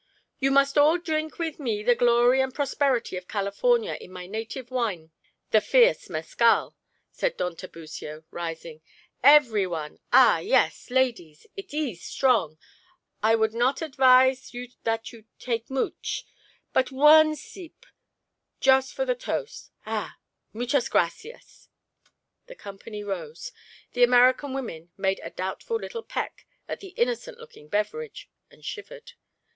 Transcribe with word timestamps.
"You 0.39 0.49
must 0.49 0.79
all 0.79 0.97
dreenk 0.97 1.37
with 1.37 1.59
me 1.59 1.83
to 1.83 1.85
the 1.85 1.93
glory 1.93 2.41
and 2.41 2.51
prosperity 2.51 3.17
of 3.17 3.27
California 3.27 3.99
in 4.01 4.11
my 4.11 4.25
native 4.25 4.71
wine, 4.71 5.11
the 5.51 5.61
fierce 5.61 6.09
mescal," 6.09 6.75
said 7.11 7.37
Don 7.37 7.55
Tiburcio, 7.55 8.23
rising. 8.31 8.81
"Every 9.21 9.67
one 9.67 9.99
ah, 10.11 10.39
yes, 10.39 10.89
ladies, 10.89 11.45
it 11.55 11.71
ees 11.71 12.03
strong: 12.03 12.57
I 13.21 13.35
would 13.35 13.53
not 13.53 13.83
advise 13.83 14.55
you 14.55 14.69
that 14.85 15.13
you 15.13 15.25
take 15.37 15.69
mooch; 15.69 16.25
but 16.73 16.91
one 16.91 17.35
seep, 17.35 17.85
just 18.59 18.95
for 18.95 19.05
the 19.05 19.13
toast 19.13 19.71
ah, 19.85 20.17
muchas 20.51 20.89
gracias." 20.89 21.69
The 22.47 22.55
company 22.55 23.03
rose. 23.03 23.51
The 23.93 24.01
American 24.03 24.55
women 24.55 24.89
made 24.97 25.19
a 25.23 25.29
doubtful 25.29 25.77
little 25.77 26.01
peck 26.01 26.47
at 26.67 26.79
the 26.79 26.95
innocent 26.97 27.37
looking 27.37 27.67
beverage, 27.67 28.27
and 28.49 28.65
shivered. 28.65 29.11